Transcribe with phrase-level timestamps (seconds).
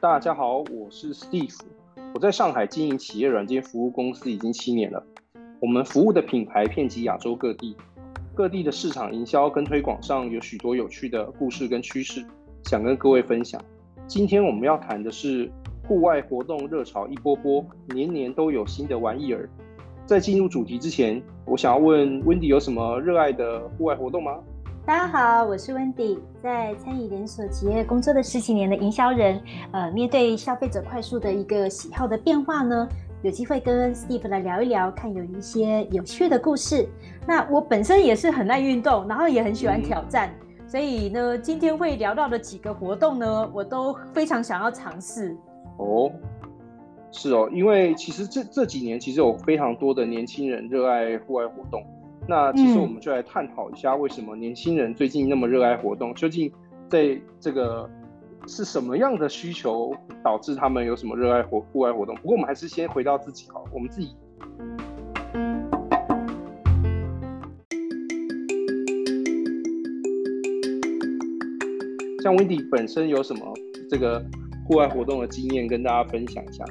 [0.00, 1.56] 大家好，我是 Steve，
[2.12, 5.00] 我在上海经营企业软件服务公司已经七年了。
[5.60, 7.76] 我们服务的品牌遍及亚洲各地，
[8.34, 12.24] 各地的市场营销跟推广上有许多有趣的故事跟趋势，
[12.64, 13.62] 想跟各位分享。
[14.08, 15.48] 今天我们要谈的是
[15.86, 17.64] 户外活动热潮一波波，
[17.94, 19.48] 年年都有新的玩意儿。
[20.04, 24.40] 在进入主题之前，我想要问 Wendy 有什么热爱的户外活动吗？
[24.84, 32.88] 大家好，我是 Wendy，在餐饮连锁企业工作的十几年的营销人，呃，面对消费者快速的一个喜好的变化呢，
[33.22, 36.88] 有机会跟 Steve 来聊一聊，看有一些有趣的故事。
[37.28, 40.34] 那我本身也是很爱运动，然后也很喜欢挑战，
[40.66, 45.36] 所以呢，今天会聊到的几个活动呢，我都非常想要尝试。
[45.76, 46.10] 哦，
[47.12, 51.80] 是哦，因为其实这这几年其实有非常多的年轻人热爱户外活动。
[52.28, 56.14] 那其实我们就来探讨一下，为什么年轻人最近那么热爱活动？
[56.14, 56.50] 究竟
[56.88, 57.88] 在这个
[58.46, 62.14] 是什么样的需求导致他们有什么热爱活户外活动？
[62.16, 64.14] 不过我们还是先回到自己好，我们自己。
[72.22, 73.52] 像 Wendy 本身有什么
[73.90, 74.24] 这个
[74.68, 76.64] 户外活动的经验跟大家分享一下？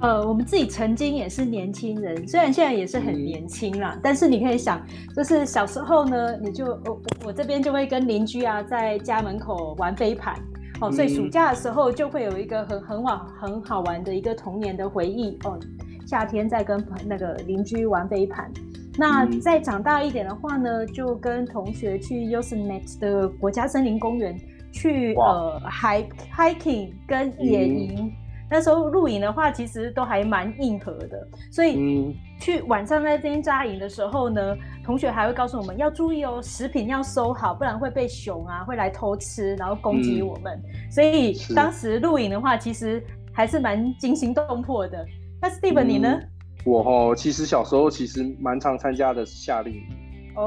[0.00, 4.80] 呃，我们自己曾经也是年轻人，虽然现在也是很年轻啦，但是你可以想，
[5.14, 10.34] 就是小时候呢，你就我我这边就会跟邻居啊在家门口玩飞盘，
[10.80, 15.60] 哦，所以暑假的时候就会有一个很很好很好玩的一个童年的回忆哦。
[16.06, 18.50] 夏天在跟那个邻居玩飞盘，
[18.96, 24.34] 那再长大一点的话呢，就跟同学去 Yosemite 的国家森林公园
[24.72, 28.10] 去呃 hike hiking 跟野营。
[28.50, 40.60] 那时候露营的话，其实都还蛮硬核的，所以去晚上在这边扎营的时候呢，同学还会告诉我们要注意哦，食品要收好，不然会被熊啊会来偷吃，然后攻击我们。
[40.90, 43.00] 所以当时露营的话，其实
[43.32, 45.06] 还是蛮惊心动魄的。
[45.40, 46.20] 那 Steven 你呢？
[46.64, 49.82] 我哦，其实小时候其实蛮常参加的夏令营。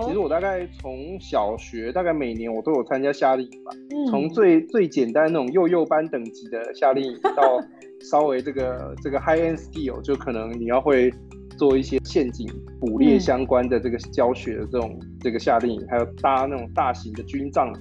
[0.06, 3.72] 其实我大概从小学大概每年我都有参加夏令营吧，
[4.10, 7.60] 从最最简单那种幼幼班等级的夏令营，到
[8.02, 11.14] 稍微这个这个 high end skill，就可能你要会
[11.58, 12.48] 做一些陷阱
[12.80, 17.74] 捕猎相关的这个教学的这种这个夏令营，还有搭那种大型的军帐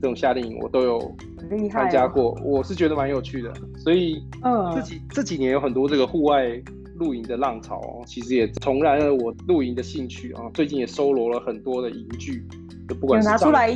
[0.00, 1.16] 这种夏令营，我都有
[1.70, 6.60] 参加过，我是觉得蛮有趣的，所以嗯，这几这几年有很多这个户外。
[6.96, 10.42] 露营的浪潮哦，其实也重燃了我露营的兴趣啊。
[10.54, 12.46] 最近也收罗了很多的营具，
[12.88, 13.70] 就不管有拿出来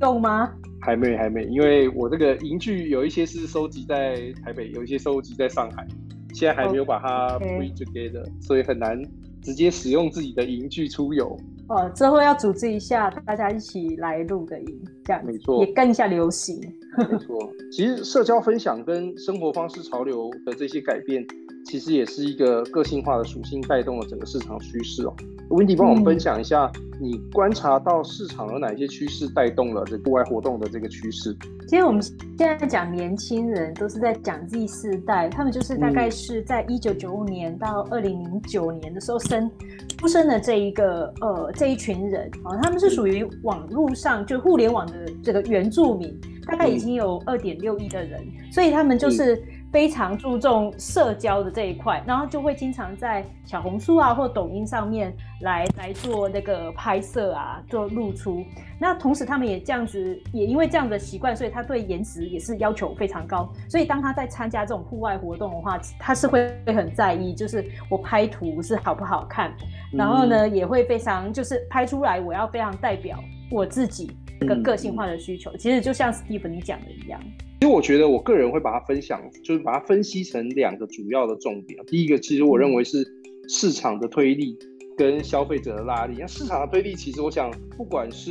[0.00, 0.52] 用吗？
[0.80, 5.86] 还没，还没，因为我这个营具有一些是收集在台北，有一些收集在上海，
[6.34, 9.00] 现在还没有把它 bring together，所以很难
[9.40, 11.34] 直接使用自己的营具出游。
[11.68, 16.60] 哦，之后要组织一下，大家一起来露个营，这样没错，也跟一下流行。
[17.10, 21.26] 没错，其实社交分享跟生活方式潮流的这些改变。
[21.64, 25.14] 其实也是一个个性化的属性带动了整个市场趋势哦。
[25.50, 26.70] Wendy 帮我们分享一下，
[27.00, 31.36] 你观察到市场有哪些趋势带动了这户外活动的这个趋势？
[31.68, 39.50] 其实我们现在讲年轻人，都是在讲 Z 世代，他们就是大概是在一九九五年到二零零九年的时候生
[39.98, 44.92] 出生的这一个呃这一群人啊，他们是属于网络上就互联网的
[45.22, 49.42] 这个原住民，大概已经有二点六亿的人，所以他们就是。
[49.74, 58.44] 非常注重社交的这一块，然后就会经常在小红书啊或抖音上面来来做那个拍摄啊，做露出。
[58.78, 63.52] 那同时他们也这样子，也因为这样的习惯，所以他对颜值也是要求非常高。
[63.68, 69.52] 所以当他在参加这种户外活动的话，他是会会很在意，就是我拍图是好不好看，
[69.92, 73.18] 然后呢也会非常就是拍出来我要非常代表
[73.50, 75.50] 我自己这个个性化的需求。
[75.56, 77.20] 其实就像 Steve 你讲的一样。
[77.64, 81.82] 其实我觉得，我个人会把它分享，就是把它分析成两个主要的重点。
[81.86, 83.02] 第一个，其实我认为是
[83.48, 84.54] 市场的推力
[84.98, 86.16] 跟消费者的拉力。
[86.18, 88.30] 那市场的推力，其实我想，不管是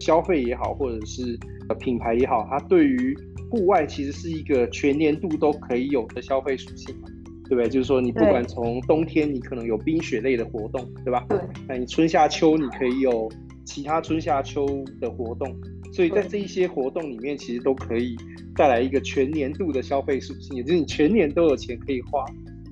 [0.00, 1.38] 消费也好，或者是
[1.78, 3.16] 品牌也好，它对于
[3.48, 7.08] 户外其实是一个全年度都可以有的消费属性嘛，
[7.44, 7.68] 对不对？
[7.68, 11.24] 就是说，你不管从冬天，你可能有冰雪类的活动，对吧？
[11.28, 11.38] 对。
[11.68, 13.30] 那你春夏秋，你可以有
[13.64, 14.66] 其他春夏秋
[15.00, 15.56] 的活动。
[15.92, 18.16] 所以在这一些活动里面，其实都可以
[18.56, 22.24] 带来一个全年度的消费属性，也就是你全年都有钱可以花，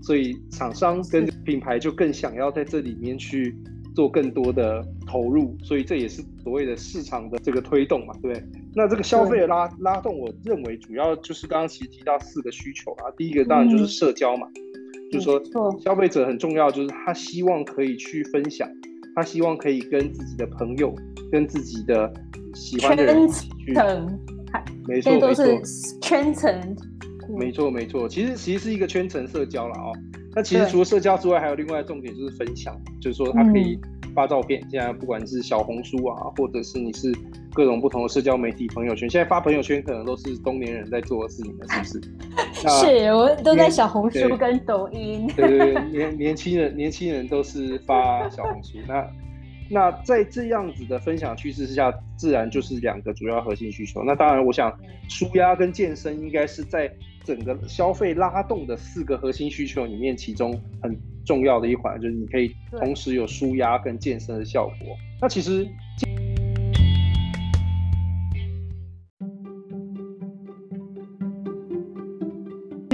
[0.02, 3.54] 所以厂商跟品牌就更想要在这里面去
[3.94, 8.42] 做更多的投入，所以这也是所谓的市场的这个推动嘛，对不对？
[8.74, 14.46] 那这个消费的拉拉动，我认为主要就是刚刚其实提到四个需求啊，第一个当然就是社交嘛，
[15.12, 15.42] 就是说
[15.80, 18.66] 消费者很重要，就是他希望可以去分享，
[19.14, 20.94] 他希望可以跟自己的朋友、
[21.32, 22.10] 跟自己的
[22.54, 23.72] 喜欢的人去，
[24.86, 25.44] 没错没错，
[26.00, 26.76] 圈层，
[27.38, 29.92] 没错没错，其实其实是一个圈层社交了哦。
[30.34, 33.78] 那其实除了社交之外，还有另外重点就是分享，就是说它可以
[34.14, 34.60] 发照片。
[34.70, 37.12] 现在不管是小红书啊，或者是你是
[37.52, 42.00] 各种不同的社交媒体朋友圈，现在发朋友圈可能都是中年人在做的事情了，是不是？
[42.68, 45.26] 是，我都在小红书跟抖音。
[45.36, 48.78] 对对对，年 年轻人年轻人都是发小红书。
[48.86, 49.04] 那
[49.70, 54.02] 那在这样子的分享趋势之下，自然就是两个主要核心需求。
[54.04, 54.76] 那当然，我想
[55.08, 56.92] 舒压跟健身应该是在。
[57.22, 64.96] 整个消费拉动的四个核心需求里面，其中很重要的一环就是你可以同时有舒压跟健身的效果。
[65.20, 65.68] 那其实。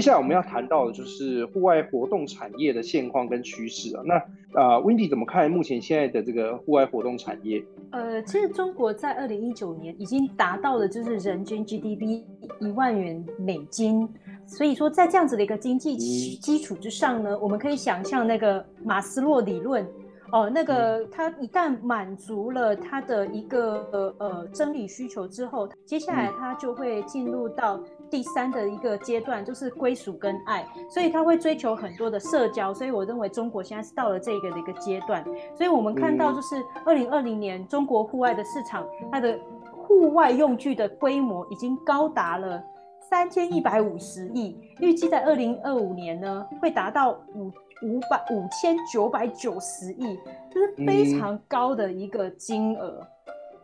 [0.07, 4.05] 下来我们要谈到的就是户外活动产业的现况跟趋势啊。
[4.05, 4.15] 那
[4.55, 7.61] 啊，Wendy 怎么看目前现在的这个户外活动产业？
[7.91, 12.23] 呃，其实中国在二零一九年已经达到了就是人均 GDP
[12.61, 14.09] 一万元美金，
[14.47, 15.97] 所以说在这样子的一个经济
[16.37, 19.85] 基础之上呢，我们可以想象那个马斯洛理论。
[20.33, 27.81] 哦，那个他一旦满足了他的一个呃生理需求之后，接下来他就会进入到
[28.11, 32.73] 第三的一个阶段，就是归属跟爱，所以他会追求很多的社交。
[32.73, 35.25] 所以我认为中国现在是到了这个的一个阶段。
[35.55, 39.39] 所以我们看到就是二零二零年中国户外的市场，它的
[39.73, 42.63] 户外用具的规模已经高达了
[43.11, 47.51] 三千一百五十亿，预计在二零二五年呢会达到五。
[47.83, 50.19] 五百五千九百九十亿，
[50.51, 53.07] 这是非常高的一个金额。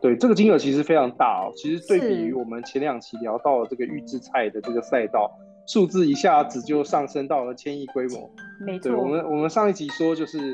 [0.03, 1.53] 对，这个金额其实非常大哦。
[1.55, 5.31] 其实对比于我们前两期聊到这个预制菜的这个赛道，
[5.65, 8.29] 数字一下子就上升到了千亿规模。
[8.59, 10.53] 没错，我们我们上一集说就是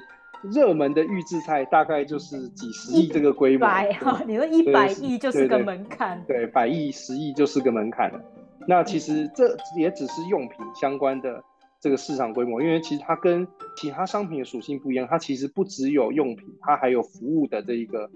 [0.53, 3.61] 热门的预制菜大概就是几十亿这个规模。
[3.61, 6.23] 百哈，你说一百亿就是个门槛。
[6.27, 8.21] 对，百亿、十亿就是个门槛了。
[8.67, 11.43] 那其实这也只是用品相关的。
[11.81, 13.47] 这个市场规模，因为其实它跟
[13.77, 18.09] 其他商品的属性不一样，它其实不只有用品，它还有服务的这一个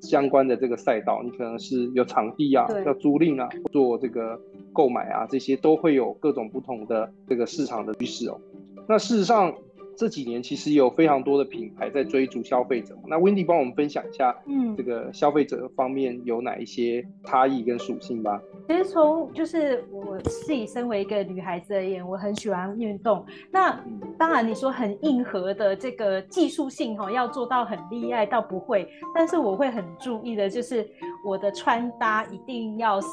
[0.00, 1.22] 相关的这个赛道。
[1.22, 4.40] 你可能是有场地啊，要租赁啊，做这个
[4.72, 8.40] 购买啊，这些都会有各种不同的这个市场的趋势哦。
[8.88, 9.54] 那事实上。
[9.98, 12.96] 这几年其实有非常多的品牌在追逐消费者。
[13.08, 18.40] 那 Wendy 帮我们分享一下，嗯，这个消费者方面有哪一些差异跟属性吧？
[18.68, 23.26] 其实从就是我自己身为一个女孩子而言，我很喜欢运动。
[23.50, 23.84] 那
[24.16, 30.88] 当然你说很硬核的这个技术性哈，要做到很厉害倒不会，但是我会很注意的就是
[31.26, 33.08] 我的穿搭一定要是。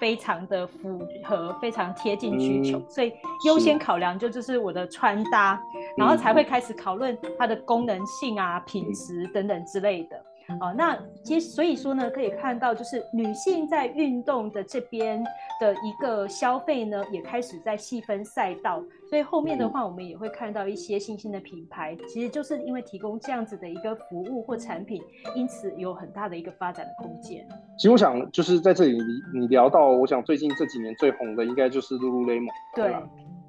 [0.00, 3.12] 非常的符合，非常贴近需求，所以
[3.46, 5.60] 优先考量就就是我的穿搭，
[5.96, 10.24] 然后才会开始讨论它的功能性啊、品质等等之类的。
[10.60, 15.22] 哦，那其实所以说呢，可以看到就是女性在运动的这边
[15.60, 18.82] 的一个消费呢，也开始在细分赛道。
[19.08, 25.02] 所以后面的话，我们也会看到一些新兴的品牌，其实就是因为提供这样子的一个服务或产品，
[25.34, 27.46] 因此有很大的一个发展的空间。
[27.76, 32.94] 其实我想就是在这里，你你聊到，我想最近这几年最红的应该就是 Lululemon，对，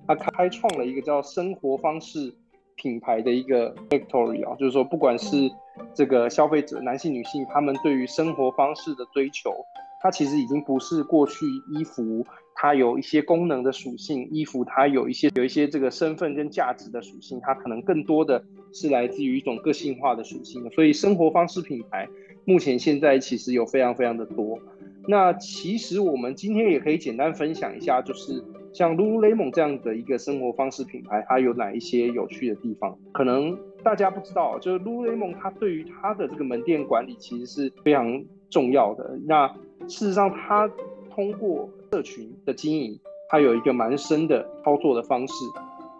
[0.07, 2.33] 他开创了一个叫生活方式
[2.81, 5.51] 品牌的一个 Victory 啊，就是说不管是
[5.93, 9.53] 这个消费者，男性女性，他们对于生活方式的追求，
[10.01, 12.25] 它其实已经不是过去衣服。
[12.53, 20.69] 它有一些功能的属性，衣服它有一些有一些这个身份跟价值的属性，它可能更多的是来自于一种个性化的属性。
[20.71, 22.07] 所以生活方式品牌
[22.45, 24.59] 目前现在其实有非常非常的多。
[25.07, 32.97] 那其实我们今天也可以简单分享一下，就是像 Lululemon 这样的一个生活方式品牌，它有哪一些有趣的地方？
[33.11, 39.19] 可能大家不知道，就是 Lululemon 它对于它的这个门店管理其实是非常重要的。
[39.27, 39.47] 那
[39.87, 40.69] 事实上它
[41.09, 42.99] 通过社群的经营，
[43.29, 45.33] 它有一个蛮深的操作的方式。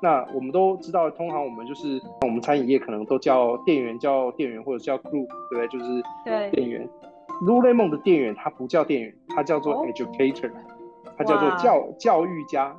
[0.02, 5.68] 那我们都知道，通常我们就是我们餐饮业可能都叫店员叫店员或者叫 crew，对不对？
[5.68, 6.02] 就是
[6.52, 6.88] 店员。
[7.46, 10.52] Lululemon 的店员他不叫店员，他叫做 educator，
[11.24, 12.76] 他叫做教教育家。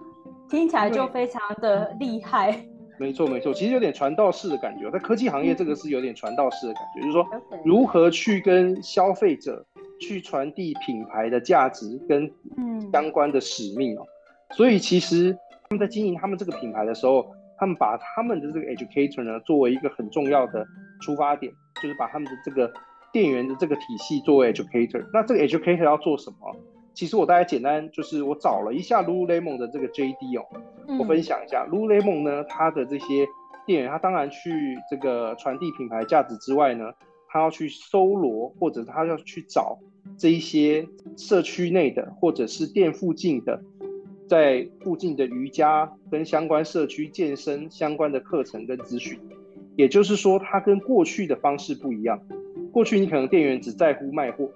[0.49, 2.65] 听起来就非常的厉害。
[2.99, 4.91] 没错没错，其实有点传道式的感觉。
[4.91, 7.27] 在科技行业，这个是有点传道式的感觉，就是说
[7.65, 9.65] 如何去跟消费者。
[10.01, 12.29] 去传递品牌的价值跟
[12.93, 14.03] 相关的使命哦，
[14.51, 15.33] 所以其实
[15.69, 17.25] 他们在经营他们这个品牌的时候，
[17.57, 20.67] 他们把他们的这个 educator 呢作为一个很重要的
[21.01, 22.69] 出发点，就是把他们的这个
[23.13, 25.07] 店员的这个体系作为 educator。
[25.13, 26.53] 那这个 educator 要做什么？
[26.95, 30.47] 其实我大概简单就是我找了一下 Lululemon 的这个 JD 哦，
[30.99, 33.27] 我分享一下 Lululemon 呢，它的这些
[33.67, 36.93] 店员，他当然去这个传递品牌价值之外呢。
[37.35, 39.79] 他要去搜罗，或者他要去找
[40.19, 43.59] 这一些社区内的或者是店附近的，
[44.29, 49.19] 在附近的瑜伽跟相关社区健身相关的课程跟资讯。
[49.77, 52.21] 也就是说，它跟过去的方式不一样。
[52.71, 54.51] 过去你可能店员只在乎卖货，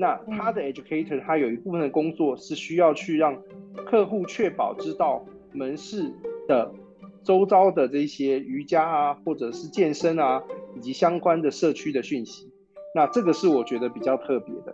[0.00, 3.36] 那他的 educator 他有一部分的工作是需要去让
[3.84, 6.14] 客户确保知道门市
[6.46, 6.72] 的
[7.24, 10.44] 周遭的这些瑜伽啊，或者是健身啊，
[10.76, 12.48] 以及相关的社区的讯息。
[12.94, 14.72] 那这个是我觉得比较特别的。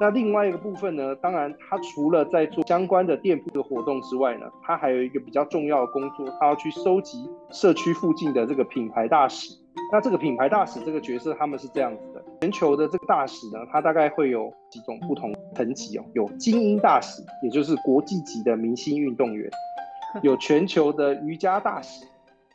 [0.00, 9.54] 那另外一个部分呢，当然他除了在做相关的店铺的活动之外呢，他还有一个比较重要的工作，他要去收集社区附近的这个品牌大使。
[9.94, 19.48] 那这个品牌大使这个角色，他们是这样子的：全球的这个大使呢，他大概会有几种不同层级哦，有精英大使，也就是国际级的明星运动员；
[20.24, 22.04] 有全球的瑜伽大使，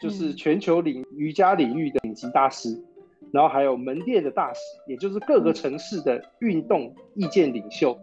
[0.02, 2.78] 就是全球领瑜伽领域的顶级大师。
[3.32, 7.98] 然后还有门店的大使，也就是各个城市的运动意见领袖，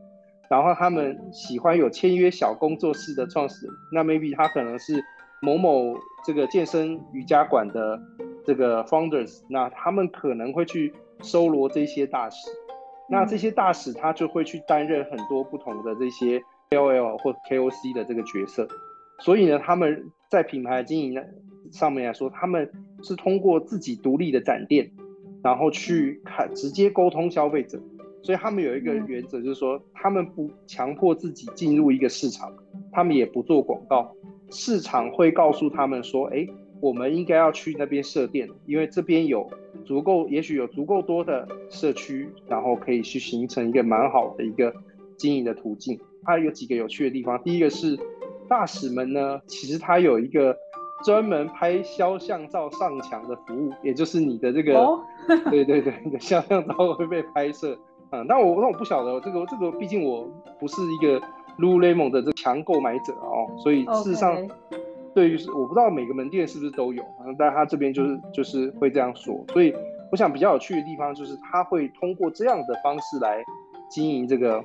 [0.48, 5.04] 然后他们喜欢有签约小工作室的创始人，那 maybe 他可能是
[5.42, 8.00] 某某这个健身瑜伽馆的
[8.46, 12.48] 这个 founders，那他们可能会去收罗这些大使，
[13.10, 18.68] 那这些大使他就会去担任很多不同的这些 KOL 或 KOC 的这个角色，
[19.18, 21.26] 所以呢，他们在品牌经营的
[21.70, 22.70] 上面来说，他们
[23.02, 24.90] 是通过自己独立的展店。
[25.42, 27.80] 然后去看直接沟通消费者，
[28.20, 32.52] 所以他们有一个原则，就是说他们不强迫自己进入一个市场，
[32.90, 34.12] 他们也不做广告，
[34.50, 36.44] 市场会告诉他们说，哎，
[36.80, 39.48] 我们应该要去那边设店，因为这边有
[39.84, 44.74] 足够，也许有足够多的社区，然后可以去形成一个蛮好的一个
[45.16, 45.98] 经营的途径。
[46.24, 47.98] 它有几个有趣的地方，第一个是
[48.48, 50.56] 大使们呢，其实他有一个。
[51.04, 54.98] 专门拍肖像照上墙的服务，也就是你的这个，
[55.50, 57.78] 对对对，你的肖像照会被拍摄
[58.10, 58.26] 嗯。
[58.26, 60.26] 那我那我不晓得这个这个，毕竟我
[60.58, 61.20] 不是一个
[61.58, 64.36] Lululemon 的这强购买者哦，所以事实上，
[65.16, 67.02] 对于我不知道每个门店是不是都有，
[67.38, 69.42] 但他这边就是就是会这样说。
[69.48, 69.74] 所以
[70.12, 73.42] 我想比较有趣的地方就是他会通过这样的方式来
[73.88, 74.58] 经营这个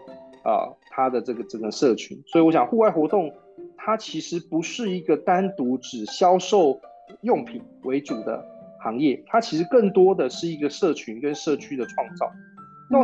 [0.43, 2.21] 啊他的这个整个社群。
[2.27, 3.31] 所以我想户外活动。
[3.83, 6.79] 它其实不是一个单独只销售
[7.21, 8.45] 用品为主的
[8.79, 12.31] 行业，它其实更多的是一个社群跟社区的创造。
[12.91, 12.99] 那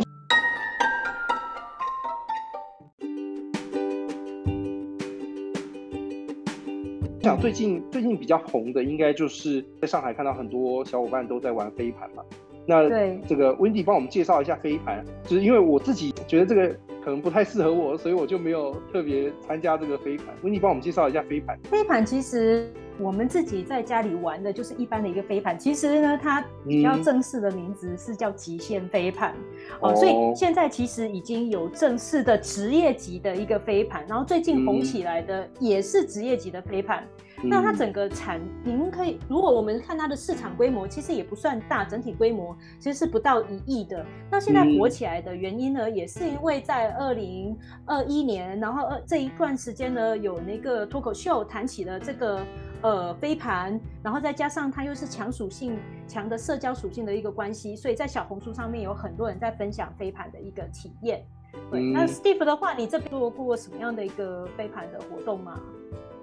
[7.40, 12.22] 最近最近比较红的，应该就是在上海看到很多小伙伴都在玩飞盘嘛。
[12.66, 12.88] 那
[13.26, 16.76] 这个 Wendy 帮我们介绍一下飞盘，就是因为我自己觉得这个。
[17.00, 20.26] 可能不太适合我，所以我就没有特别参加这个飞盘。
[20.42, 21.58] 温妮帮我们介绍一下飞盘。
[21.62, 25.58] 飞盘其实我们自己在家里玩的就是一般的一个飞盘。
[25.58, 29.34] 其实呢，它比较正式的名字是叫极限飞盘
[29.80, 29.94] 哦。
[29.94, 37.08] 所以现在其实已经有正式的职业级的一个飞盘，然后最近红起来的也是职业级的飞盘。
[37.42, 44.04] 那它整个产，您可以，如果我们看它的市场规模，其实也不算大，整体规模其实是不到一亿的。
[44.30, 52.46] 那现在火起来的原因呢，也是因为在二零二一年，然后二这一段时间呢，有那个脱口秀谈起了这个
[52.82, 61.24] 呃飞盘，然后再加上它又是强属性、强的社交属性的一个关系，所以在小红书上面有很多人在分享飞盘的一个体验。
[61.70, 65.58] 对，那 Steve 的话，你这边做过什么样的一个飞盘的活动吗？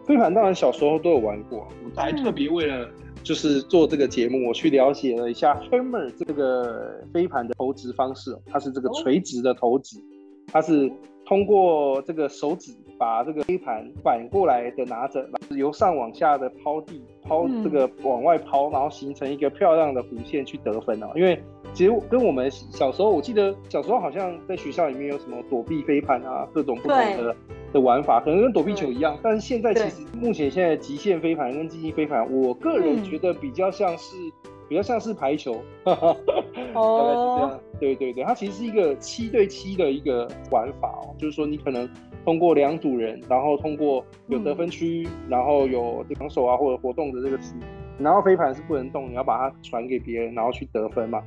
[0.05, 2.87] 飞盘当然小时候都有玩过，我还特别为了
[3.23, 9.97] 就是做这个节目，我去了解了一下 Hammer 这个飞盘的投掷方式，它是这个垂直的投掷，
[10.47, 10.91] 它是
[11.25, 21.07] 通过这个手指把这个飞盘反过来的拿着，由上往下的抛地抛这个往外抛，然后形成一个漂亮的弧线去得分哦。
[21.15, 21.41] 因为
[21.73, 27.35] 其实跟我们小时候，我记得小时候好像在学校里面有什么躲避飞盘啊，各种不同的。
[27.75, 34.15] 的玩法可能跟躲避球一样，但是现在其实目前现在极限飞盘跟竞技飞盘，我个人觉得比较像是
[34.69, 36.13] 比较像是排球， 大概是
[36.73, 37.59] 这样。
[37.77, 41.87] 对对对，它其实是一个七对七的一个玩法哦，就是说你可能
[42.23, 47.55] 通过两组人，然后通过有得分区，然后有防守啊或者活动的这个区，
[47.99, 51.21] 然后飞盘是不能动，你要把它传给别人，然后去得分嘛。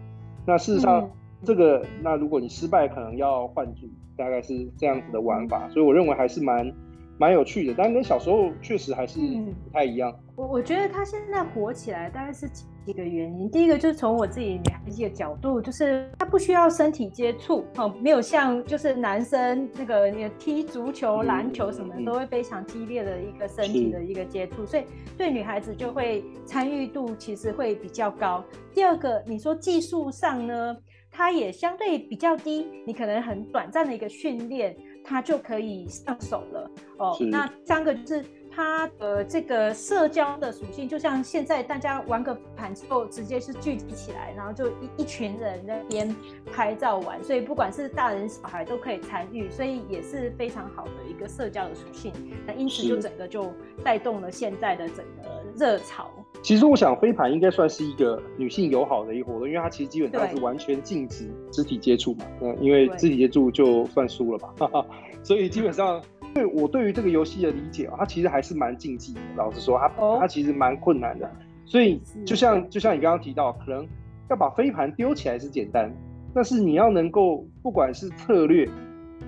[0.46, 1.10] 那事实上
[1.45, 3.87] 这个，那如果你失败，可能要换组。
[4.18, 6.75] 大概是这样子的玩法，所以我认为还是蛮
[7.18, 10.12] 蛮有趣的，但跟小时候确实还是不太一样。
[10.35, 24.83] 我我觉得他现在火起来大概是几个原因，第一个就是从我自己女孩子的角度，就是他不需要身体接触哦，没有像就是男生那个你踢足球、篮球什么都会非常激烈的一个身体的一个接触，所以
[25.16, 28.42] 对女孩子就会参与度其实会比较高。
[28.75, 30.76] 第二个，你说技术上呢？
[31.18, 37.18] 它也相对比较低，你可能很短暂的一个训练，它就可以上手了哦。
[37.28, 38.25] 那三个就是。
[38.58, 46.12] 它的这个社交的属性，就像现在大家玩个盘之后，直接是聚集起来，然后就一一群人那边
[46.52, 52.12] 拍照玩，所以不管是大人小孩都可以参与，所以也是非常好的一个社交的属性。
[52.44, 53.48] 那因此就整个就
[53.84, 56.10] 带动了现在的整个热潮。
[56.42, 64.84] 其实我想飞盘应该算是一个女性友好的一个活动，因为它其实基本上是完全禁止肢体接触嘛，嗯，因为肢体接触就算输了吧，
[65.22, 66.02] 所以基本上。
[66.35, 69.20] 对我对于这个游戏的理解啊，它其实还是蛮竞技的。
[69.37, 69.88] 老实说，它
[70.20, 71.30] 它其实蛮困难的。
[71.64, 73.87] 所以就像就像你刚刚提到，可能
[74.30, 75.92] 要把飞盘丢起来是简单，
[76.35, 78.68] 但是你要能够不管是策略、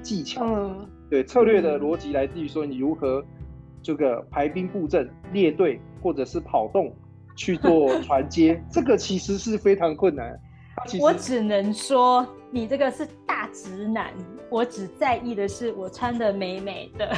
[0.03, 0.71] 技巧，
[1.11, 3.23] 对策略的逻辑来自于说你如何
[3.83, 6.91] 这个排兵布阵、列队或者是跑动
[7.37, 10.39] 去做传接，这个其实是非常困难。
[11.01, 14.13] 我只能说，你这个是大直男。
[14.49, 17.15] 我只在意的是我穿的美美的。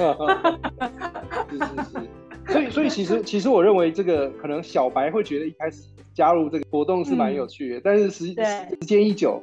[1.49, 2.53] 是是是。
[2.53, 9.41] 所以所以其实其实我认为这个可能小白会觉得一开始加入这个活动是蛮有趣的，但是时时间一久，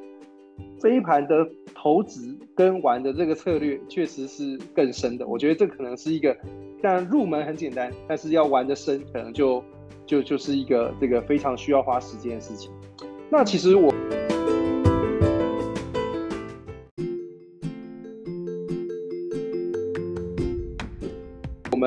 [0.79, 5.25] 这一盘的投掷跟玩的这个策略确实是更深的。
[5.25, 6.37] 我觉得这可能是一个，
[6.83, 9.63] 但入门很简单，但是要玩的深，可能就
[10.05, 12.69] 就就是一个这个非常需要花时间的事情。
[13.31, 13.88] 那其实我，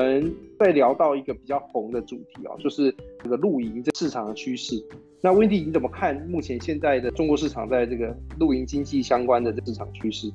[0.03, 2.93] 我们在聊到一个比较红的主题哦，就是
[3.23, 4.75] 这个露营这市场的趋势。
[5.21, 10.29] 那 Wendy，你怎么看目前现在的中国市场在这个露营经济相关的市场趋势？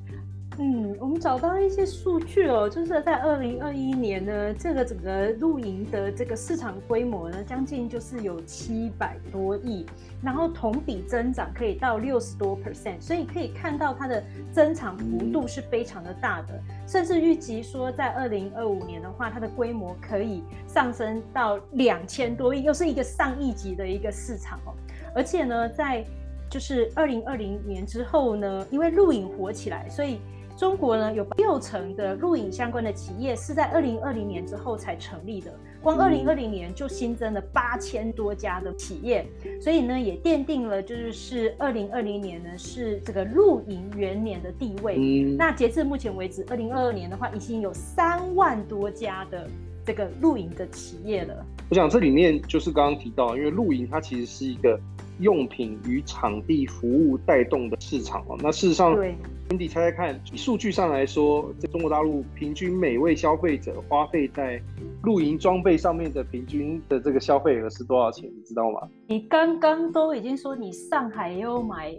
[0.61, 9.85] 嗯，我们找到一些数据哦，就是在二零二一年呢，这个整个露营的这个市场规模呢，将近就是有七百多亿，
[10.21, 24.75] 然后同比增长可以到六十多 percent，所以可以看到它的增长幅度是非常的大的，甚至预计说在二零二五年的话，它的规模可以上升到两千多亿，又是一个上亿级的一个市场哦，
[25.15, 26.03] 而且呢，在
[26.49, 30.19] 就是二零二零年之后呢，因为露营火起来，所以
[30.59, 39.25] 中国呢有六成的录影相关的企业是在二零二零年之后才成立的，光二零二零年就新增了八千多家的企业，
[39.61, 44.97] 所以呢也奠定了就是是二零二零年呢是这个露营元年的地位。
[45.37, 49.49] 那截至目前为止，二零二二年的话已经有三万多家的
[49.85, 51.45] 这个露营的企业了。
[51.69, 54.77] 我想这里面就是刚刚提到，因为露营它其实是一个
[55.19, 58.37] 用品与场地服务带动的市场哦。
[58.39, 59.15] 那事实上，对。
[59.49, 64.61] 兄弟猜猜看，以数据上来说，在中国大陆平均每位消费者花费在
[65.01, 68.29] 露营装备上面的平均的这个消费额是多少钱？
[68.29, 68.87] 你知道吗？
[69.07, 71.95] 你刚刚都已经说你上海也有买，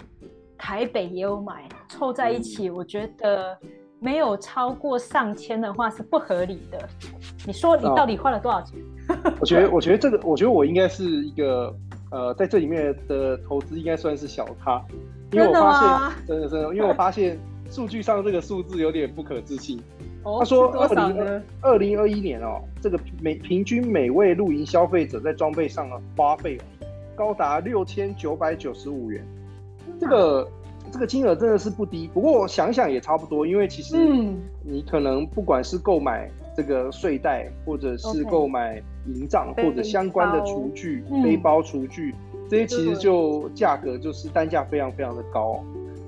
[0.57, 3.59] 台北也有买，凑在一起，我觉得
[3.99, 6.89] 没有超过上千的话是不合理的。
[7.45, 8.79] 你说你到底花了多少钱？
[9.41, 11.75] 我觉得，我觉得这个，我觉得我应该是一个
[12.11, 14.85] 呃，在这里面的投资应该算是小咖。
[15.33, 17.39] 因为我发现，真的真的，因为我发现
[17.71, 19.81] 数据上这个数字有点不可置信。
[20.23, 26.59] 他说，二零二零二一年哦，这个每平均每位露营消费者在装备上的花费
[27.15, 29.25] 高达六千九百九十五元，
[29.99, 30.47] 这个
[30.91, 32.11] 这个金额真的是不低。
[32.13, 33.97] 不过我想想也差不多，因为其实
[34.63, 41.63] 你可能不管是购买这个睡袋，或者是购买营帐，或者相关的厨具、背包。
[41.63, 42.15] 厨具。
[42.49, 45.65] 这些其实就价格就是单价非常非常的高，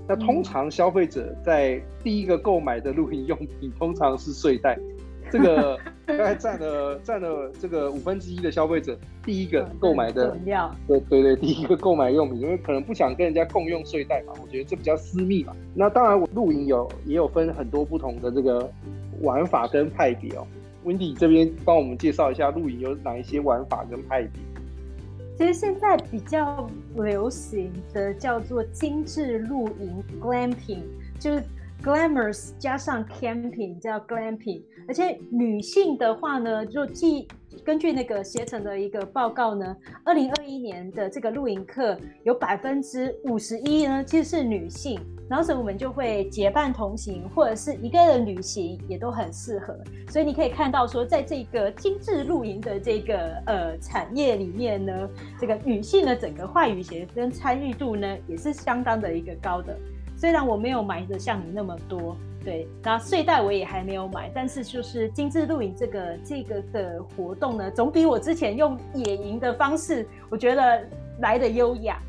[0.08, 4.76] 那通常消费者在第一个购买的露营用品通常是睡袋，
[5.30, 10.36] 这个 大概占了占了这个五分之一的消费者第一个购买的，
[10.88, 15.54] 对对对，第一个购买用品，因为可能不想跟人家共用睡袋嘛，我觉得这比较私密嘛。
[15.76, 18.68] 那当然，我露营有也有分很多不同的这个
[19.20, 20.46] 玩法跟派别哦。
[20.84, 24.42] Wendy 这边帮我们介绍一下露营有哪一些玩法跟派别。
[25.38, 30.82] 其实现在比较流行的叫做精致露营 （glamping），
[31.18, 31.42] 就是
[31.82, 34.62] glamorous 加上 camping 叫 glamping。
[34.88, 37.28] 而且女性的话呢，就既
[37.64, 45.00] 根据那个携程的一个报告呢，二零二一年的这个露营客有百分之五十一呢，其实是女性。
[45.28, 49.74] 然后所以我们就会结伴同行，或者是一个人旅行也都很适合。
[50.08, 55.08] 所以你可以看到说，在这个精致露营的这个呃产业里面呢，
[55.40, 59.74] 这个女性的整个话语权跟参与度呢，也是相当的一个高的。
[60.22, 70.80] 虽然我没有买的像你那么多，对，那睡袋我也还没有买，但是就是精致露营这个这个的活动呢，总比我之前用野营的方式，我觉得
[71.18, 72.00] 来的优雅。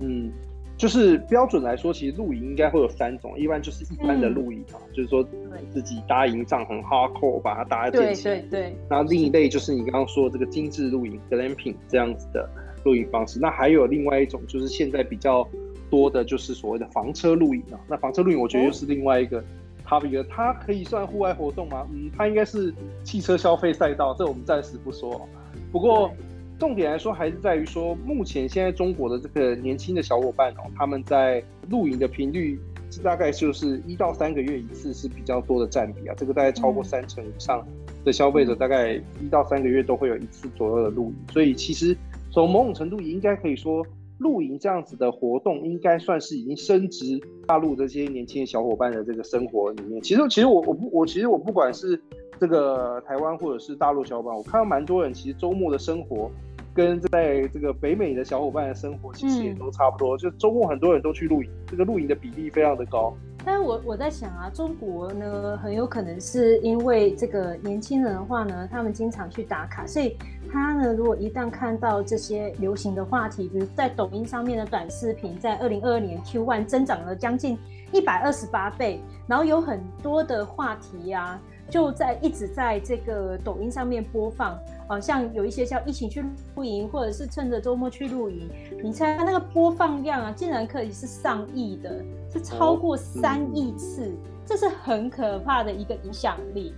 [0.00, 0.32] 嗯。
[0.78, 5.22] 就是标准来说，其实露营应该会有三种，一般就是一般的露营啊，就是说
[5.68, 8.34] 自己搭营帐很 hardcore，把它搭在建起来。
[8.36, 8.76] 对对对。
[8.88, 12.48] 然后另一类就是你刚刚说的这个精致露营 glamping 这样子的
[12.86, 13.38] 露营方式。
[13.38, 15.46] 那还有另外一种，就是现在比较
[15.90, 17.80] 多的，就是所谓的房车露营啊。
[17.88, 19.44] 那房车露营，我觉得又是另外一个
[19.86, 21.86] topic，它可以算户外活动吗？
[21.92, 22.72] 嗯，它应该是
[23.04, 25.28] 汽车消费赛道，这我们暂时不说。
[25.72, 26.10] 不过。
[26.60, 32.60] 重点来说，还是在于说，目前现在中国的这个年轻的小伙伴哦，他们在露营的频率
[33.02, 37.66] 大概就是一到三个月一次是比较多的占比啊，这个大概超过三成以上
[38.04, 41.14] 的消费者，大概一到三个月都会有一次左右的露营。
[41.32, 41.96] 所以其实
[42.30, 43.82] 从某种程度也应该可以说，
[44.20, 50.00] 露营这样子的活动应该算是已经升值大陆这些年轻的小伙伴的这个生活里面。
[50.00, 52.00] 其实，其实我我不我其实我不管是
[52.38, 56.30] 这个台湾或者是大陆小伙伴，我看到蛮多人其实周末的生活。
[56.72, 63.12] 跟在这个北美的小伙伴的生活其实也都差不多，就周末很多人都去露营，这个露营的比例非常的高。
[63.44, 70.16] 但是我我在想啊，中国呢很有可能是因为这个年轻人的话呢，他们经常去打卡，所以
[70.52, 77.58] 他呢如果一旦看到这些流行的话题，比如在抖音上面的短视频，在二零二二年 Q one 增长了将近
[77.92, 81.40] 一百二十八倍，然后有很多的话题呀。
[81.68, 84.58] 就在一直在这个抖音上面播放，
[84.90, 86.20] 好像有一些叫一起去
[86.56, 88.50] 露营，或者是趁着周末去露营。
[88.82, 94.12] 你猜那个播放量啊，竟然可以是上亿的，是超过三亿次，
[94.44, 96.74] 这是很可怕的一个影响力。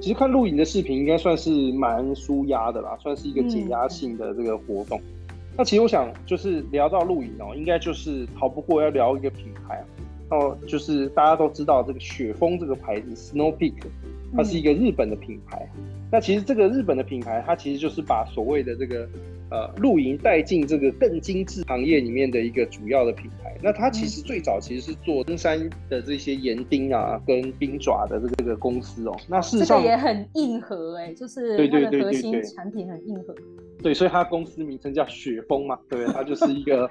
[0.00, 5.00] 其实看露营的视频应该算是蛮舒压的啦，算是一个解压性的这个活动。
[5.56, 13.74] 那其实我想就是聊到露营哦，应该就是逃不过要聊一个品牌啊，哦，就是大家都知道这个雪峰这个牌子 Snow Peak。
[14.34, 15.68] 它是一个日本的品牌，
[16.10, 19.08] 那其实这个日本的品牌，它其实就是把所谓的这个
[19.50, 23.56] 呃露营带进这个更精致行业里面的一个主要的品牌。
[23.62, 25.58] 那它其实最早其实是做登山
[25.88, 29.16] 的这些岩钉啊跟冰爪的这个这个公司哦。
[29.28, 33.34] 那事实上也很硬核哎，就是它的核心产品很硬核。
[33.82, 36.04] 对，所以它公司名称叫雪峰嘛，对？
[36.06, 36.90] 它就是一个，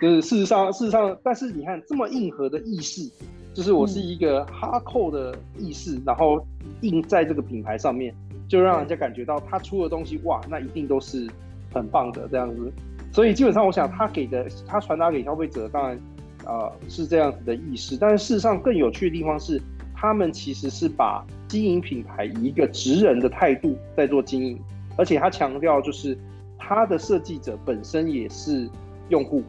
[0.00, 3.10] 就是事实上事实上，但是你看这么硬核的意识。
[3.56, 6.46] 就是我是一个哈扣的意识，然后
[6.82, 8.14] 印在这个品牌上面，
[8.46, 11.26] 就让人家感觉到他出的东西哇，那一定都是
[11.72, 12.70] 很棒的这样子。
[13.10, 15.98] 所以基本上，我想他给的，他传达给消费者，当然，
[16.44, 17.96] 呃，是这样子的意识。
[17.96, 19.58] 但是事实上，更有趣的地方是，
[19.94, 24.60] 他们其实是把经营品牌以一个职人的态度在做经营，
[24.98, 26.14] 而且他强调就是
[26.58, 28.68] 他的设计者本身也是
[29.08, 29.42] 用户。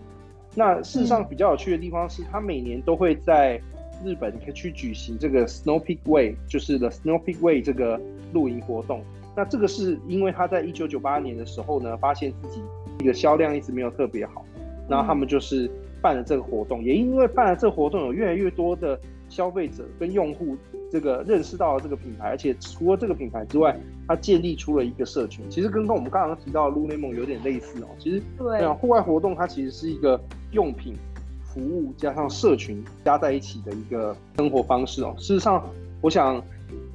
[0.56, 3.62] 那事实上比较有趣的地方是，他每年都会在
[4.06, 8.00] 日本可以去举行这个 Snow Peak Way，就是 The Snow Peak Way 这个
[8.34, 9.02] 露营活动。
[9.36, 12.62] 那这个是因为他在一九九八年的时候呢，发现自己
[13.00, 14.44] 一个销量一直没有特别好，
[14.90, 15.70] 然后他们就是
[16.02, 16.84] 办了这个活动。
[16.84, 20.58] 也因为办了这个活动，有越来越多的消费者跟用户
[20.92, 25.46] 这个认识到了这个品牌，而且除了这个品牌之外，它建立出了一个社群。
[25.50, 27.88] 其实跟跟我们刚刚提到的 Lululemon 有点类似哦。
[28.00, 30.20] 其实对户外活动，它其实是一个
[30.52, 30.96] 用品。
[31.58, 35.16] 服务加上社群加在一起的一个生活方式哦。
[35.18, 35.64] 事实上，
[36.02, 36.40] 我想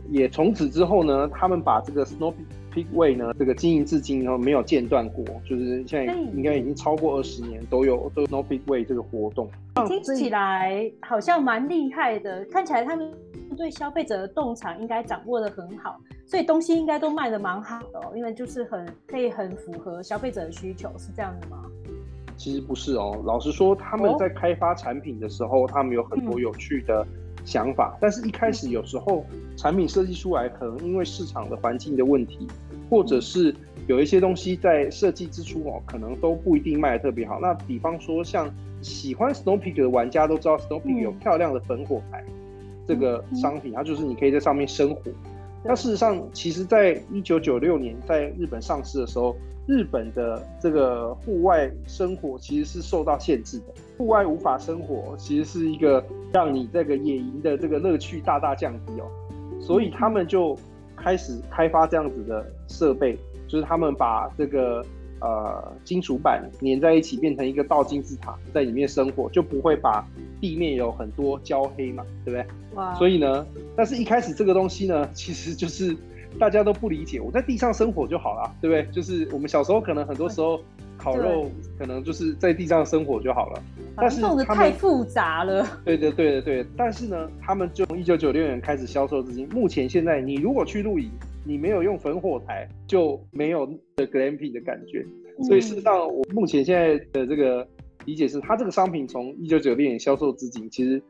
[0.09, 2.33] 也从此之后呢，他们把这个 Snow
[2.73, 9.51] Peak Way 呢这个经营至今，然后没有间断过，就是现在应该已经超过二十年都有都 Snow Peak Way 这个活动。
[9.89, 13.13] 听起来好像蛮厉害的，看起来他们
[13.57, 21.65] 对消费者的洞察应该掌握的很好，所以东西应该都卖的蛮好的，因为就是很可以很符合消费者的需求，是这样的吗？
[22.37, 27.07] 其实不是哦，老实说，他们在开发产品的时候，他们有很多有趣的
[27.45, 27.97] 想法。
[28.01, 29.25] 但是，一开始有时候
[29.57, 32.47] 产品设计出来，可能因为市场的环境的问题，
[32.91, 33.55] 或者是
[33.87, 37.39] 有一些东西在设计之初哦，可能都不一定卖的特别好。
[37.41, 42.25] 那比方说，像喜欢 Snow Peak 的玩家都知道，Snow Peak 有漂亮的烽火台
[42.87, 45.03] 这个商品，它就是你可以在上面生火。
[45.65, 49.37] 那事实上，其实在一九九六年在日本上市的时候。
[49.65, 59.07] 日本的这个户外生活其实是受到限制的，户外无法生活，其实是一个让你这个野营的这个乐趣大大降低哦，
[59.61, 60.59] 所以他们就
[60.97, 64.85] 开始开发这样子的设备，就是他们把这个
[65.23, 70.05] 呃金属板粘在一起，变成一个倒金字塔，在里面生火，就不会把
[70.41, 72.47] 地面有很多焦黑嘛，对不对？
[72.75, 72.95] 哇！
[72.97, 75.97] 所以呢，但是一开始这个东西呢，其实就是。
[76.41, 78.91] 大家都不理解，我在地上生火就好了，对不对？
[78.91, 80.59] 就是我们小时候可能很多时候
[80.97, 81.47] 烤肉，
[81.79, 83.63] 可能就是在地上生火就好了。
[83.95, 85.63] 但是弄得太复杂了。
[85.85, 86.67] 对对对对对。
[86.75, 91.11] 但是呢，他们就从一九九六年开始销售至今，目前现在你如果去露营，
[91.45, 95.05] 你没有用焚火台，就没有的 glamping 的感觉。
[95.43, 97.67] 所以事实上，我目前现在的这个
[98.05, 101.03] 理解是，它这个商品从一九九六年销售至今，其实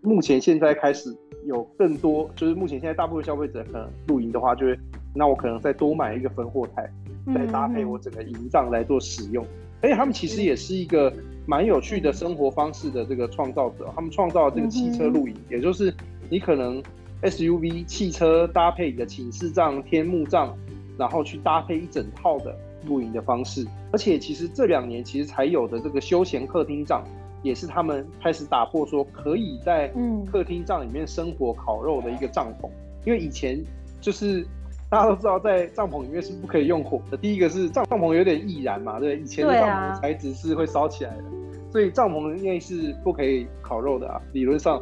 [0.00, 1.14] 目前现在开始
[1.46, 4.78] 有更多，就是目前现在大部分消费者可能露营的话，就会
[5.14, 6.88] 那我可能再多买一个焚火台，
[7.34, 9.44] 再搭配我整个营帐来做使用。
[9.82, 11.12] 而且他们其实也是一个
[11.46, 15.92] 蛮有趣的生活方式的这个创造者，他们创造这个汽车露营，也就是
[16.30, 16.82] 你可能
[17.24, 20.56] SUV 汽车搭配你的寝室帐、天幕帐，
[20.96, 22.56] 然后去搭配一整套的。
[22.86, 27.02] 露营的方式，而且其实这两年其实才有的这个休闲客厅帐，
[27.42, 29.90] 也是他们开始打破说可以在
[30.30, 32.68] 客厅帐里面生火烤肉的一个帐篷。
[33.06, 33.58] 因为以前
[34.02, 34.46] 就是
[34.90, 37.16] 大家都知道，在帐篷里面是不可以用火的。
[37.16, 41.24] 第一个是帐帐篷有点易燃嘛，对，以前的帐篷材质是会烧起来的，
[41.72, 44.78] 所以帐篷内是不可以烤肉的啊，理论上。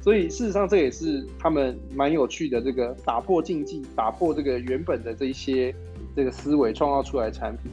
[0.00, 5.74] 所以事实上这也是他们蛮有趣的这个打破禁忌，打破这个原本的这一些。
[6.16, 7.70] 这个思维创造出来的产品，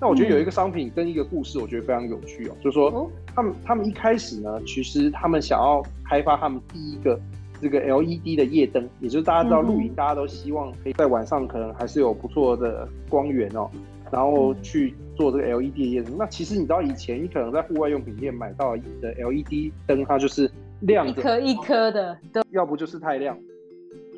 [0.00, 2.54] 那我觉得有一个商品跟一个故事，我觉得非常有趣哦。
[2.62, 7.18] 就是说，他们他们一开始呢，其实他们想要开发他们第一个
[7.60, 13.68] 这个 LED 的夜灯，也就是大家知道露营，大家都希望可以在晚上可能还是有不错的光源哦，
[14.12, 16.14] 然后去做这个 LED 的夜灯。
[16.16, 20.48] 那其实你知道以前你可能在户外用品店买到的 LED 灯，它就是
[20.80, 22.18] 亮一颗一颗的，
[22.50, 23.38] 要不就是太亮，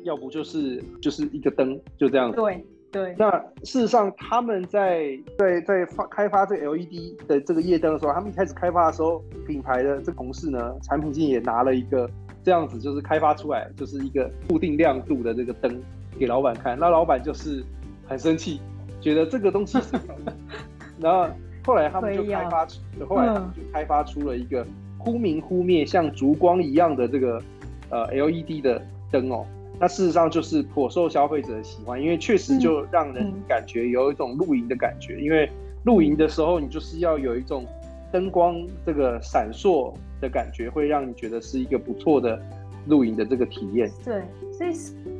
[0.03, 2.37] 要不就是就是一个灯就这样子。
[2.37, 2.65] 对。
[2.91, 3.31] 对，那
[3.63, 12.09] 事实上，他们在在在发开发这个 LED 的这个夜灯的时候，他们一开始开发的时候，品牌的这同事呢，产品经理也拿了一个
[12.43, 15.81] 这样子，就是开发出来就是一个固定亮度的这个灯
[16.19, 17.63] 给老板看，那老板就是
[18.09, 18.59] 很生气，
[18.99, 19.95] 觉得这个东西是，
[20.99, 24.67] 然后后来他们就开发出，后来他们就开发出了一个
[25.03, 27.41] 忽明忽灭像烛光一样的这个
[27.89, 29.45] 呃 LED 的灯哦。
[29.79, 35.19] 那事实上就是颇受消费者的喜欢，因为确实就让人感觉有一种露营的感觉。
[35.19, 35.49] 因为
[35.85, 37.65] 露营的时候，你就是要有一种
[38.11, 42.39] 灯光这个闪烁的感觉，会让你觉得是一个不错的
[42.85, 43.89] 露营的这个体验。
[44.05, 44.71] 对，所以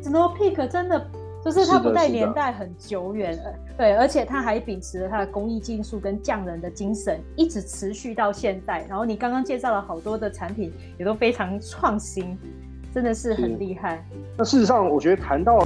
[0.03, 1.09] Snow Peak 真的
[1.43, 8.85] 就是它不带年代很久远了，对，而且它还秉持了它的工艺技术跟匠人的精神，一直持续到现在。
[8.87, 12.37] 然后你刚刚介绍了好多的产品，也都非常创新。
[12.93, 14.05] 真的是很厉害。
[14.37, 15.65] 那事实上，我觉得谈到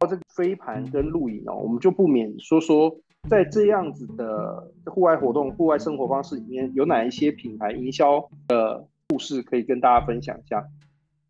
[0.00, 2.92] 这个飞盘跟露营哦，我们就不免说说，
[3.28, 10.64] 在这样子的户外活动、户外生活方式里面，有哪一些品牌营销的故事可以跟大家分享一下？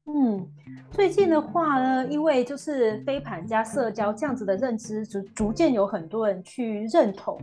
[0.07, 0.45] 嗯，
[0.91, 7.39] 最近的话呢，因为就是飞盘加社交这样子的认知，逐逐渐有很多人去认同，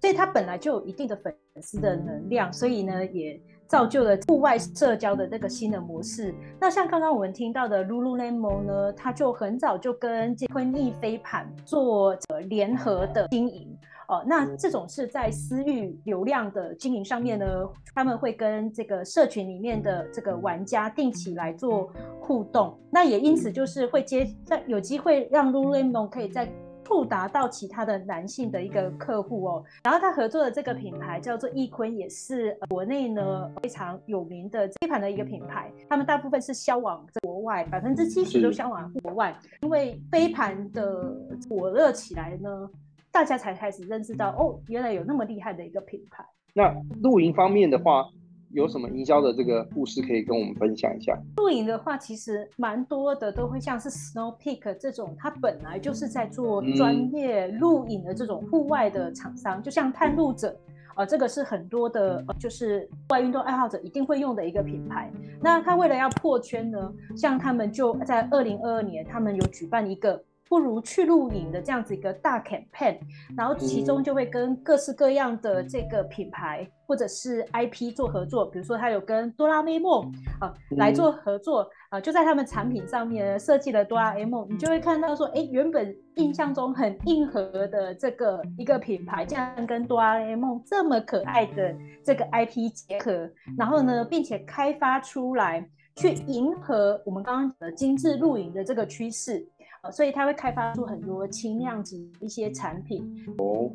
[0.00, 6.32] 所以它本来就有一定的粉丝的能量，所以呢，也造就了户外社交的这个新的模式。
[6.60, 12.16] 那像刚刚我们听到的 Lululemon 呢，它就很早就跟坤逸飞盘做
[12.48, 13.76] 联合的经营。
[14.08, 17.46] 哦，那这种是在私域流量的经营上面呢，
[17.94, 26.50] 他们会跟这个社群里面的这个玩家定期来做互动，那也因此就是会接在有机会让 Lululemon 可以在
[26.84, 29.62] 触达到其他的男性的一个客户哦。
[29.84, 41.14] 然后他合作的这个品牌叫做易坤，也是国内呢非常有名的飞盘的一个品牌，他们大部分是销往国外，百分之七十都销往国外，因为飞盘的
[41.50, 42.70] 火热起来呢。
[43.10, 46.24] 大家才开始认识到哦，原来有那么厉害的一个品牌。
[46.54, 48.04] 那露营方面的话，
[48.50, 51.18] 有什么营销的这个故事可以跟我们分享一下？
[51.36, 60.58] 露营的话，其实蛮多的，都会像是 Snow Peak 这种，它本来就是在做专业露营的这种户外的厂商，就像探路者
[60.94, 65.10] 啊，这个是很多的，就是户外运动爱好者一定会用的一个品牌。
[65.40, 70.22] 那他为了要破圈呢，像他们就在二零二二年，他们有举办一个。
[70.48, 72.98] 不如去露营的这样子一个大 campaign，
[73.36, 99.46] 然后其中就会跟各式各样的这个品牌或者是 IP 做合作，比如说他有跟哆啦 A 梦啊来做合作啊，就在他们产品上面设计了哆啦 A 梦，你就会看到说，哎，原本印象中很硬核的这个一个品牌，竟然跟哆啦 A 梦这么可爱的这个 IP 结合，然后呢，并且开发出来去迎合我们刚刚讲的精致露营的这个趋势。
[99.92, 103.02] 所以它会开发出很多轻量级一些产品
[103.38, 103.70] 哦。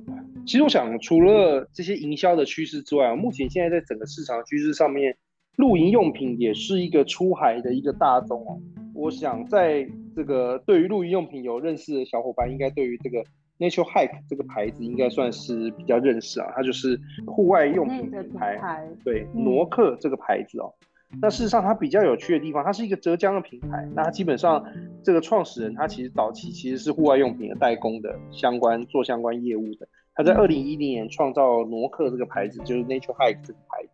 [0.45, 5.15] 其实我想，除了这些营销的趋势之外，目前现在在整个市场趋势上面，
[5.55, 8.59] 露营用品也是一个出海的一个大宗哦。
[8.93, 13.23] 我想，在这个对于露营用品有认识的小伙伴，应该对于这个
[13.57, 16.51] Nature Hike 这个牌子应该算是比较认识啊。
[16.55, 20.73] 它就是户外用品品牌，对，挪克这个牌子哦。
[21.21, 23.87] 那事实上它比较有趣的地方，它是一个浙江的品牌。
[23.95, 24.63] 那它基本上
[25.03, 29.87] 这个创始人他其实早期其实是户外用品的代工的相关做相关业务的。
[30.15, 33.89] 他在二零一零年创造挪克这个牌子，就是 Nature Hike 这个牌子。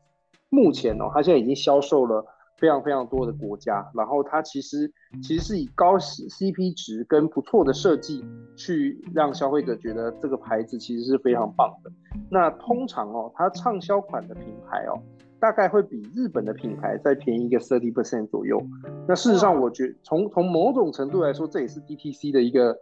[0.50, 2.26] 目前哦，它现在已经销售了
[2.58, 3.90] 非常非常多的国家。
[3.94, 8.26] 然后它其实其实是以高 CP 值跟不错的设计
[8.58, 11.92] 去让消费者觉得这个牌子其实是非常棒的。
[12.30, 15.00] 那通常哦，它畅销款的品牌哦，
[15.40, 18.62] 大概会比日本的品牌再便宜一个 thirty percent 左右。
[19.08, 22.78] 那事实上，我觉从从某种程度来说，这也是 DTC 的一个。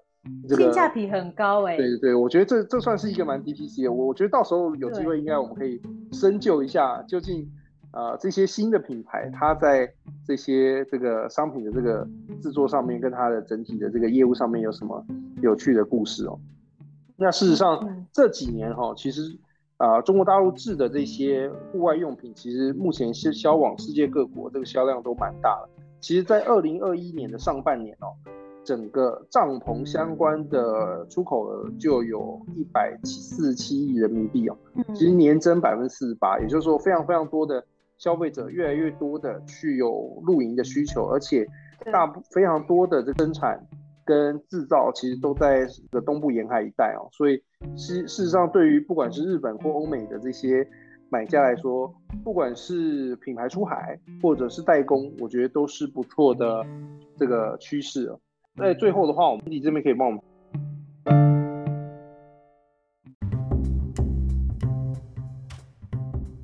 [0.49, 3.89] 性价比很高哎，对对对，我觉得这这算是一个蛮 DTC 的。
[3.89, 7.49] 我我觉得到时候有机会，应该我们可以深究一下，究竟
[7.93, 9.89] 呃这些新的品牌，它在
[10.25, 12.05] 这些这个商品的这个
[12.41, 15.01] 制作上面，跟它的整体的这个业务上面有什么
[15.41, 16.37] 有趣的故事哦。
[17.15, 19.21] 那事实上这几年哈，其实
[19.77, 25.69] 啊中国大陆制的这些户外用品，其实目前是销往世界各国，这个销量都蛮大的。
[25.99, 28.13] 其实，在二零二一年的上半年哦。
[28.63, 34.57] 整个帐篷相关的出口额就有一百四十七亿人民币哦，
[34.93, 37.63] 其实年增百分之四十八，也就是说非常非常多的
[37.97, 41.47] 消费者越来越多的去有露营的需求，而且
[41.93, 43.65] 大非常多的这生产
[44.07, 47.35] 跟制造其实都在的东部沿海一带哦，所以
[47.75, 50.65] 事事实上对于不管是日本或欧美的这些
[51.09, 51.93] 买家来说，
[52.23, 56.65] 不管是品牌出海或者是代工，我觉得都是不错的
[57.17, 58.19] 这个趋势哦。
[58.55, 60.21] 在最后的话，我们你这边可以帮我们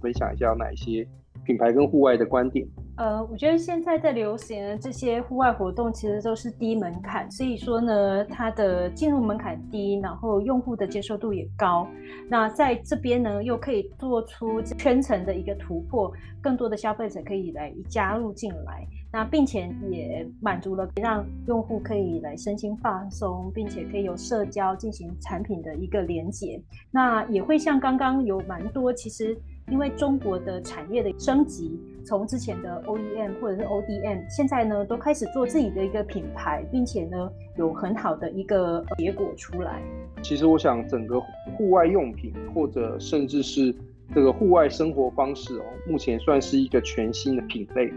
[0.01, 1.07] 分享一下哪些
[1.45, 2.67] 品牌跟户外的观点。
[2.95, 11.87] 呃，我觉得现在在流行的这些户外活动，其实都是低门槛，所以说呢，它的进入门槛低，然后用户的接受度也高。
[12.29, 18.85] 那在这边呢，又可以做出圈层的一个突破，更多的消费者可以来加入进来。
[19.11, 26.59] 那并且也满足了让用户可以来身心放松，并且可以有社交进行产品的一个连接。
[26.89, 29.37] 那也会像刚刚有蛮多，其实
[29.69, 39.81] 因为中国的产业的升级，从之前的 OEM 或者是 ODM，现在呢都开始做自己的一个品牌，并且呢有很好的一个结果出来。
[40.21, 41.19] 其实我想，整个
[41.57, 43.73] 户外用品或者甚至是
[44.13, 47.91] 这个户外生活方式哦，目前算是一个全新的品类。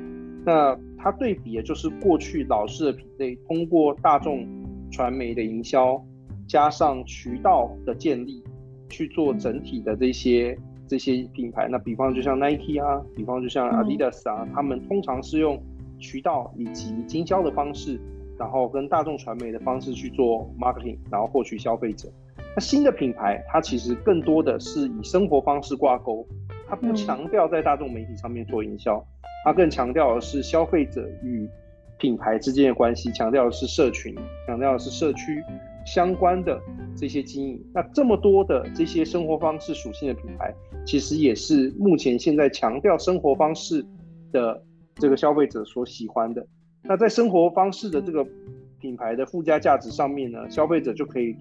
[0.44, 4.46] 那它对比的就是过去老式的品类，通过大众
[4.90, 6.00] 传媒的营销，
[6.46, 8.42] 加上渠道的建立，
[8.88, 10.56] 去做整体的这些
[10.88, 11.68] 这些品牌。
[11.68, 15.62] 那比方就像 Nike 啊，比方就像 Adidas 啊，他们通常是用
[15.98, 18.00] 渠道以及经销的方式，
[18.38, 22.08] 然后跟大众传媒的方式去做 marketing，然后获取消费者。
[22.54, 26.26] 那新的品牌，它其实更多的是以生活方式挂钩，
[26.68, 29.04] 它不强调在大众媒体上面做营销。
[29.44, 31.48] 它更强调的是消费者与
[31.98, 34.14] 品牌之间的关系，强调的是社群，
[34.46, 35.42] 强调的是社区
[35.86, 36.60] 相关的
[36.94, 37.64] 这些经营。
[37.72, 40.52] 那这么多的这些生活方式属性的品牌，
[40.84, 43.82] 其实也是目前现在强调生活方式
[44.32, 44.62] 的
[44.96, 46.46] 这个消费者所喜欢的。
[46.82, 48.26] 那在生活方式的这个
[48.80, 51.34] 品牌的附加价值上面呢，消费者就可以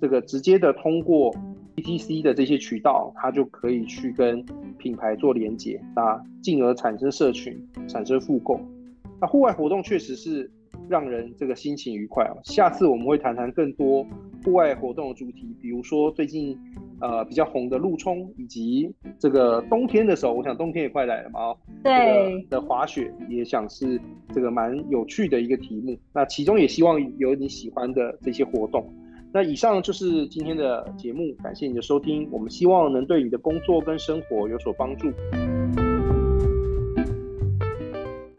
[0.00, 1.34] 这个直接的通过。
[1.74, 4.44] ETC 的这些渠道，它就可以去跟
[4.76, 8.60] 品牌做连接，那进而产生社群，产生复购。
[9.18, 10.50] 那户外活动确实是
[10.88, 12.34] 让人这个心情愉快啊。
[12.44, 14.06] 下次我们会谈谈更多
[14.44, 16.58] 户外活动的主题，比如说最近
[17.00, 24.00] 呃比较红的路冲，以及这个冬天的时候，我想冬天也快来了嘛，对的滑雪也想是
[24.32, 25.98] 这个蛮有趣的一个题目。
[26.12, 28.84] 那其中也希望有你喜欢的这些活动。
[29.34, 32.28] 那以上就是今天的节目，感谢你的收听。
[32.30, 35.10] 我们希望能对你的工作跟生活有所帮助。